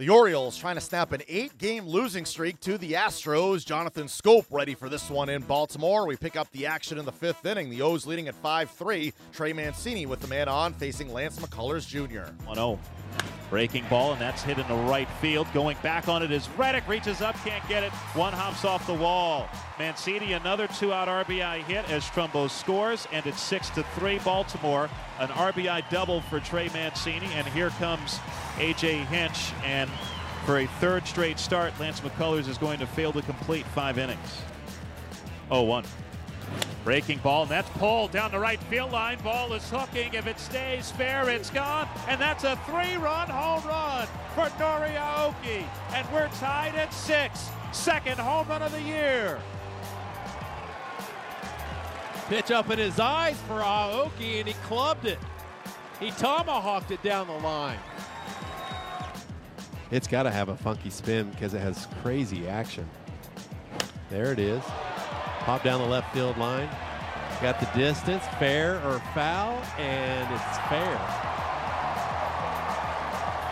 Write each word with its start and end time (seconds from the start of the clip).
The 0.00 0.08
Orioles 0.08 0.56
trying 0.56 0.76
to 0.76 0.80
snap 0.80 1.12
an 1.12 1.20
eight 1.28 1.58
game 1.58 1.86
losing 1.86 2.24
streak 2.24 2.58
to 2.60 2.78
the 2.78 2.92
Astros. 2.92 3.66
Jonathan 3.66 4.06
Schoop 4.06 4.46
ready 4.50 4.74
for 4.74 4.88
this 4.88 5.10
one 5.10 5.28
in 5.28 5.42
Baltimore. 5.42 6.06
We 6.06 6.16
pick 6.16 6.36
up 6.36 6.50
the 6.52 6.64
action 6.64 6.96
in 6.96 7.04
the 7.04 7.12
fifth 7.12 7.44
inning. 7.44 7.68
The 7.68 7.82
O's 7.82 8.06
leading 8.06 8.26
at 8.26 8.34
5 8.36 8.70
3. 8.70 9.12
Trey 9.30 9.52
Mancini 9.52 10.06
with 10.06 10.20
the 10.20 10.26
man 10.26 10.48
on, 10.48 10.72
facing 10.72 11.12
Lance 11.12 11.38
McCullers 11.38 11.86
Jr. 11.86 12.32
1 12.46 12.54
0. 12.54 12.78
Breaking 13.50 13.84
ball, 13.88 14.12
and 14.12 14.20
that's 14.20 14.44
hit 14.44 14.58
in 14.58 14.68
the 14.68 14.74
right 14.74 15.08
field. 15.20 15.48
Going 15.52 15.76
back 15.82 16.06
on 16.06 16.22
it 16.22 16.30
is 16.30 16.48
Reddick. 16.50 16.86
Reaches 16.86 17.20
up, 17.20 17.34
can't 17.44 17.66
get 17.68 17.82
it. 17.82 17.90
One 18.14 18.32
hops 18.32 18.64
off 18.64 18.86
the 18.86 18.94
wall. 18.94 19.48
Mancini, 19.76 20.34
another 20.34 20.68
two 20.68 20.92
out 20.92 21.08
RBI 21.08 21.64
hit 21.64 21.90
as 21.90 22.04
Trumbo 22.04 22.48
scores, 22.48 23.08
and 23.12 23.26
it's 23.26 23.40
6 23.40 23.70
to 23.70 23.82
3 23.82 24.20
Baltimore. 24.20 24.88
An 25.18 25.28
RBI 25.28 25.90
double 25.90 26.20
for 26.20 26.38
Trey 26.38 26.68
Mancini, 26.68 27.26
and 27.34 27.46
here 27.48 27.70
comes 27.70 28.20
A.J. 28.58 28.98
Hinch. 29.06 29.52
And 29.64 29.90
for 30.46 30.58
a 30.58 30.66
third 30.66 31.06
straight 31.08 31.40
start, 31.40 31.72
Lance 31.80 32.00
McCullers 32.00 32.46
is 32.48 32.56
going 32.56 32.78
to 32.78 32.86
fail 32.86 33.12
to 33.12 33.22
complete 33.22 33.66
five 33.66 33.98
innings. 33.98 34.42
0 35.48 35.64
1. 35.64 35.84
Breaking 36.84 37.18
ball, 37.18 37.42
and 37.42 37.50
that's 37.50 37.68
pulled 37.70 38.10
down 38.10 38.30
the 38.30 38.38
right 38.38 38.60
field 38.64 38.92
line. 38.92 39.18
Ball 39.22 39.52
is 39.52 39.68
hooking. 39.68 40.14
If 40.14 40.26
it 40.26 40.38
stays 40.38 40.90
fair, 40.90 41.28
it's 41.28 41.50
gone. 41.50 41.86
And 42.08 42.20
that's 42.20 42.44
a 42.44 42.56
three 42.66 42.96
run 42.96 43.28
home 43.28 43.64
run 43.66 44.06
for 44.34 44.46
Nori 44.56 44.96
Aoki. 44.96 45.64
And 45.94 46.10
we're 46.12 46.28
tied 46.38 46.74
at 46.74 46.92
six. 46.94 47.48
Second 47.72 48.18
home 48.18 48.48
run 48.48 48.62
of 48.62 48.72
the 48.72 48.82
year. 48.82 49.40
Pitch 52.28 52.50
up 52.50 52.70
in 52.70 52.78
his 52.78 52.98
eyes 52.98 53.36
for 53.46 53.60
Aoki, 53.60 54.38
and 54.38 54.48
he 54.48 54.54
clubbed 54.64 55.04
it. 55.04 55.18
He 55.98 56.10
tomahawked 56.12 56.92
it 56.92 57.02
down 57.02 57.26
the 57.26 57.34
line. 57.34 57.78
It's 59.90 60.06
got 60.06 60.22
to 60.22 60.30
have 60.30 60.48
a 60.48 60.56
funky 60.56 60.90
spin 60.90 61.28
because 61.30 61.52
it 61.52 61.58
has 61.58 61.88
crazy 62.02 62.48
action. 62.48 62.88
There 64.08 64.32
it 64.32 64.38
is. 64.38 64.62
Pop 65.40 65.62
down 65.62 65.80
the 65.80 65.86
left 65.86 66.12
field 66.14 66.36
line. 66.38 66.68
Got 67.40 67.58
the 67.58 67.66
distance, 67.78 68.24
fair 68.38 68.76
or 68.86 69.00
foul, 69.14 69.62
and 69.78 70.34
it's 70.34 70.58
fair. 70.68 70.96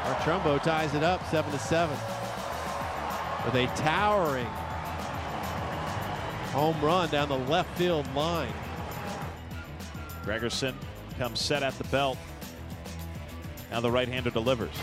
Our 0.05 0.15
Trumbo 0.21 0.63
ties 0.63 0.95
it 0.95 1.03
up 1.03 1.27
seven 1.31 1.51
to 1.53 1.59
seven 1.59 1.97
with 3.45 3.55
a 3.55 3.67
towering 3.77 4.47
home 6.53 6.79
run 6.83 7.09
down 7.09 7.29
the 7.29 7.39
left 7.39 7.77
field 7.79 8.07
line. 8.15 8.53
Gregerson 10.25 10.75
comes 11.19 11.41
set 11.41 11.63
at 11.63 11.77
the 11.79 11.85
belt. 11.85 12.19
Now 13.71 13.81
the 13.81 13.91
right-hander 13.91 14.31
delivers. 14.31 14.75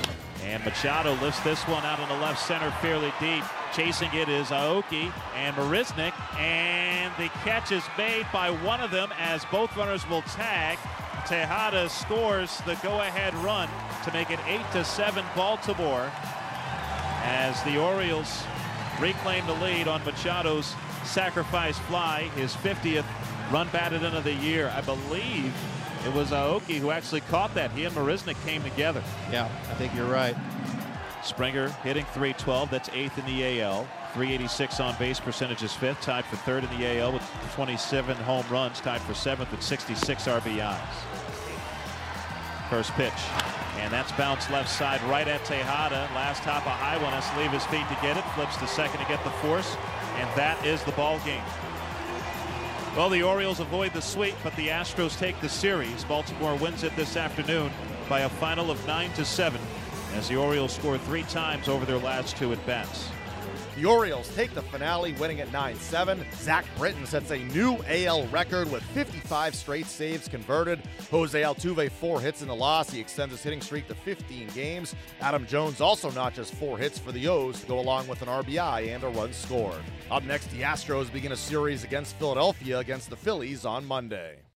And 0.43 0.63
Machado 0.63 1.13
lifts 1.21 1.39
this 1.41 1.61
one 1.63 1.83
out 1.85 1.99
in 1.99 2.07
the 2.07 2.23
left 2.23 2.39
center 2.39 2.69
fairly 2.81 3.11
deep. 3.19 3.43
Chasing 3.73 4.13
it 4.13 4.29
is 4.29 4.47
Aoki 4.47 5.11
and 5.35 5.55
Marisnick. 5.55 6.13
And 6.39 7.11
the 7.17 7.29
catch 7.39 7.71
is 7.71 7.83
made 7.97 8.25
by 8.31 8.51
one 8.51 8.81
of 8.81 8.91
them 8.91 9.09
as 9.17 9.43
both 9.45 9.75
runners 9.75 10.07
will 10.07 10.21
tag. 10.23 10.77
Tejada 11.25 11.89
scores 11.89 12.61
the 12.67 12.75
go-ahead 12.83 13.33
run 13.35 13.67
to 14.03 14.13
make 14.13 14.29
it 14.29 14.39
8 14.47 14.61
to 14.73 14.85
7 14.85 15.25
Baltimore 15.35 16.11
as 17.23 17.61
the 17.63 17.79
Orioles 17.79 18.43
reclaim 18.99 19.45
the 19.47 19.55
lead 19.55 19.87
on 19.87 20.03
Machado's 20.05 20.75
sacrifice 21.03 21.79
fly, 21.79 22.29
his 22.35 22.53
50th 22.57 23.05
run 23.51 23.67
batted 23.69 24.03
into 24.03 24.21
the 24.21 24.33
year. 24.33 24.71
I 24.75 24.81
believe 24.81 25.53
it 26.05 26.13
was 26.13 26.31
Aoki 26.31 26.77
who 26.77 26.91
actually 26.91 27.21
caught 27.21 27.53
that. 27.55 27.71
He 27.71 27.85
and 27.85 27.95
Marisnick 27.95 28.41
came 28.45 28.63
together. 28.63 29.03
Yeah, 29.31 29.45
I 29.69 29.73
think 29.75 29.93
you're 29.95 30.05
right. 30.05 30.35
Springer 31.23 31.69
hitting 31.83 32.05
312. 32.05 32.69
That's 32.69 32.89
eighth 32.89 33.17
in 33.17 33.25
the 33.25 33.61
AL. 33.61 33.87
386 34.13 34.79
on 34.79 34.95
base 34.97 35.19
percentage 35.19 35.61
is 35.61 35.73
fifth, 35.73 35.99
tied 35.99 36.23
for 36.25 36.37
third 36.37 36.63
in 36.63 36.69
the 36.79 36.99
AL 36.99 37.11
with 37.11 37.23
27 37.53 38.15
home 38.17 38.45
runs, 38.49 38.79
tied 38.79 39.01
for 39.01 39.13
seventh 39.13 39.51
with 39.51 39.61
66 39.61 40.23
RBIs. 40.23 40.79
First 42.69 42.91
pitch, 42.93 43.11
and 43.77 43.91
that's 43.91 44.11
bounced 44.13 44.49
left 44.51 44.69
side 44.69 45.01
right 45.03 45.27
at 45.27 45.43
Tejada. 45.43 46.09
Last 46.15 46.43
hop 46.43 46.65
a 46.65 46.69
high 46.69 46.97
one 47.03 47.11
has 47.11 47.29
to 47.31 47.39
leave 47.39 47.51
his 47.51 47.65
feet 47.65 47.85
to 47.89 47.97
get 48.01 48.15
it. 48.15 48.23
Flips 48.35 48.55
to 48.57 48.67
second 48.67 49.01
to 49.01 49.05
get 49.07 49.21
the 49.23 49.29
force, 49.31 49.75
and 50.17 50.29
that 50.37 50.63
is 50.65 50.81
the 50.83 50.93
ball 50.93 51.19
game. 51.25 51.43
Well, 52.95 53.09
the 53.09 53.23
Orioles 53.23 53.59
avoid 53.59 53.91
the 53.91 54.01
sweep, 54.01 54.35
but 54.41 54.55
the 54.55 54.69
Astros 54.69 55.19
take 55.19 55.37
the 55.41 55.49
series. 55.49 56.05
Baltimore 56.05 56.55
wins 56.55 56.83
it 56.85 56.95
this 56.95 57.17
afternoon 57.17 57.69
by 58.07 58.21
a 58.21 58.29
final 58.29 58.71
of 58.71 58.87
9 58.87 59.11
to 59.15 59.25
7 59.25 59.59
as 60.13 60.29
the 60.29 60.37
Orioles 60.37 60.71
score 60.71 60.97
three 60.97 61.23
times 61.23 61.67
over 61.67 61.85
their 61.85 61.97
last 61.97 62.37
two 62.37 62.53
at 62.53 62.65
bats. 62.65 63.09
The 63.75 63.83
Orioles 63.83 64.33
take 64.35 64.53
the 64.53 64.61
finale, 64.61 65.11
winning 65.13 65.41
at 65.41 65.51
9 65.51 65.75
7. 65.75 66.25
Zach 66.35 66.65
Britton 66.77 67.05
sets 67.05 67.31
a 67.31 67.37
new 67.37 67.77
AL 67.89 68.25
record 68.27 68.71
with 68.71 68.81
55 68.83 69.53
straight 69.53 69.85
saves 69.85 70.29
converted. 70.29 70.81
Jose 71.11 71.41
Altuve, 71.41 71.91
four 71.91 72.21
hits 72.21 72.41
in 72.41 72.47
the 72.47 72.55
loss. 72.55 72.89
He 72.89 73.01
extends 73.01 73.33
his 73.33 73.43
hitting 73.43 73.59
streak 73.59 73.87
to 73.89 73.95
15 73.95 74.47
games. 74.55 74.95
Adam 75.19 75.45
Jones 75.45 75.81
also 75.81 76.09
notches 76.11 76.49
four 76.49 76.77
hits 76.77 76.97
for 76.97 77.11
the 77.11 77.27
O's 77.27 77.59
to 77.61 77.67
go 77.67 77.79
along 77.79 78.07
with 78.07 78.21
an 78.21 78.29
RBI 78.29 78.95
and 78.95 79.03
a 79.03 79.09
run 79.09 79.33
scored. 79.33 79.81
Up 80.09 80.23
next, 80.23 80.49
the 80.51 80.61
Astros 80.61 81.11
begin 81.11 81.33
a 81.33 81.37
series 81.37 81.83
against 81.83 82.15
Philadelphia 82.15 82.79
against 82.79 83.09
the 83.09 83.17
Phillies 83.17 83.65
on 83.65 83.85
Monday. 83.85 84.45